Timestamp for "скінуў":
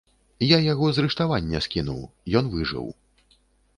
1.67-2.01